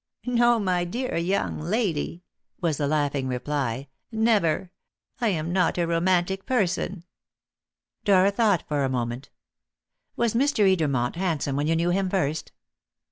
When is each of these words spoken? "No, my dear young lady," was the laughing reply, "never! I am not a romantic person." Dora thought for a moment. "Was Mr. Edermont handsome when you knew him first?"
"No, 0.25 0.57
my 0.59 0.83
dear 0.83 1.15
young 1.15 1.59
lady," 1.59 2.23
was 2.59 2.77
the 2.77 2.87
laughing 2.87 3.27
reply, 3.27 3.87
"never! 4.11 4.71
I 5.19 5.27
am 5.27 5.53
not 5.53 5.77
a 5.77 5.85
romantic 5.85 6.47
person." 6.47 7.03
Dora 8.03 8.31
thought 8.31 8.63
for 8.67 8.83
a 8.83 8.89
moment. 8.89 9.29
"Was 10.15 10.33
Mr. 10.33 10.67
Edermont 10.75 11.17
handsome 11.17 11.55
when 11.55 11.67
you 11.67 11.75
knew 11.75 11.91
him 11.91 12.09
first?" 12.09 12.51